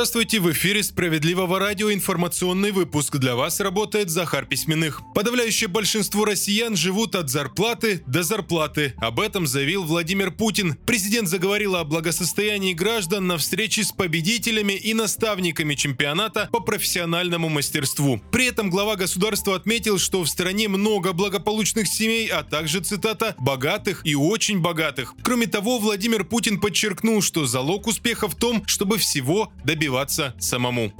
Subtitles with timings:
[0.00, 3.18] Здравствуйте, в эфире Справедливого радио информационный выпуск.
[3.18, 5.02] Для вас работает Захар Письменных.
[5.14, 8.94] Подавляющее большинство россиян живут от зарплаты до зарплаты.
[8.96, 10.78] Об этом заявил Владимир Путин.
[10.86, 18.22] Президент заговорил о благосостоянии граждан на встрече с победителями и наставниками чемпионата по профессиональному мастерству.
[18.32, 24.00] При этом глава государства отметил, что в стране много благополучных семей, а также, цитата, «богатых
[24.04, 25.14] и очень богатых».
[25.22, 29.89] Кроме того, Владимир Путин подчеркнул, что залог успеха в том, чтобы всего добиваться
[30.38, 30.90] самому.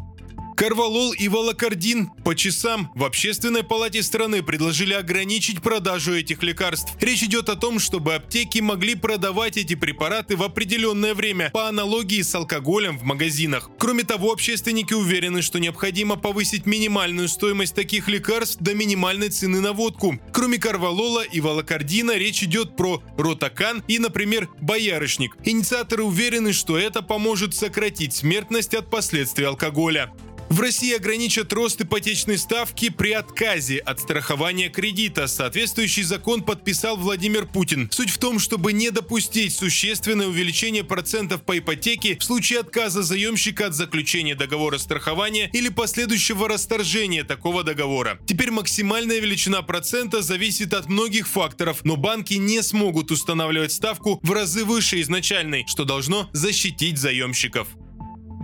[0.61, 6.93] Карвалол и Волокардин по часам в Общественной палате страны предложили ограничить продажу этих лекарств.
[7.01, 12.21] Речь идет о том, чтобы аптеки могли продавать эти препараты в определенное время по аналогии
[12.21, 13.71] с алкоголем в магазинах.
[13.79, 19.73] Кроме того, общественники уверены, что необходимо повысить минимальную стоимость таких лекарств до минимальной цены на
[19.73, 20.21] водку.
[20.31, 25.39] Кроме Карвалола и Волокардина речь идет про Ротакан и, например, Боярышник.
[25.43, 30.13] Инициаторы уверены, что это поможет сократить смертность от последствий алкоголя.
[30.51, 35.29] В России ограничат рост ипотечной ставки при отказе от страхования кредита.
[35.29, 37.89] Соответствующий закон подписал Владимир Путин.
[37.93, 43.67] Суть в том, чтобы не допустить существенное увеличение процентов по ипотеке в случае отказа заемщика
[43.67, 48.19] от заключения договора страхования или последующего расторжения такого договора.
[48.27, 54.33] Теперь максимальная величина процента зависит от многих факторов, но банки не смогут устанавливать ставку в
[54.33, 57.69] разы выше изначальной, что должно защитить заемщиков.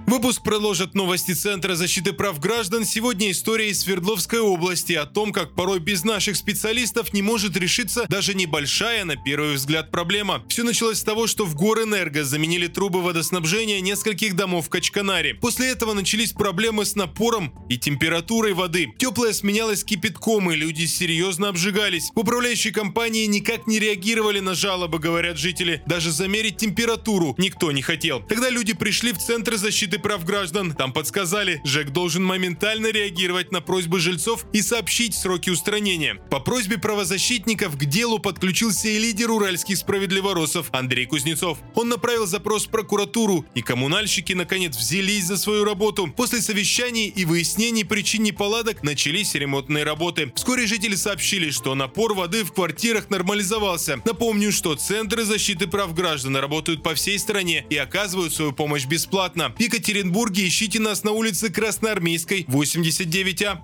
[0.07, 2.85] Выпуск продолжат новости Центра защиты прав граждан.
[2.85, 8.07] Сегодня история из Свердловской области о том, как порой без наших специалистов не может решиться
[8.09, 10.45] даже небольшая, на первый взгляд, проблема.
[10.49, 15.35] Все началось с того, что в Горэнерго заменили трубы водоснабжения нескольких домов в Качканаре.
[15.35, 18.87] После этого начались проблемы с напором и температурой воды.
[18.99, 22.13] Теплая сменялась кипятком, и люди серьезно обжигались.
[22.15, 25.83] В управляющей компании никак не реагировали на жалобы, говорят жители.
[25.85, 28.21] Даже замерить температуру никто не хотел.
[28.21, 30.73] Тогда люди пришли в Центр защиты прав граждан.
[30.73, 36.15] Там подсказали, ЖЭК должен моментально реагировать на просьбы жильцов и сообщить сроки устранения.
[36.31, 41.59] По просьбе правозащитников к делу подключился и лидер уральских справедливоросов Андрей Кузнецов.
[41.75, 46.07] Он направил запрос в прокуратуру, и коммунальщики наконец взялись за свою работу.
[46.17, 50.33] После совещаний и выяснений причин неполадок начались ремонтные работы.
[50.37, 54.01] Вскоре жители сообщили, что напор воды в квартирах нормализовался.
[54.05, 59.53] Напомню, что центры защиты прав граждан работают по всей стране и оказывают свою помощь бесплатно.
[59.59, 63.59] В Екатеринбурге Екатеринбурге ищите нас на улице Красноармейской, 89А.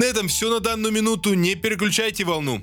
[0.00, 1.34] На этом все на данную минуту.
[1.34, 2.62] Не переключайте волну.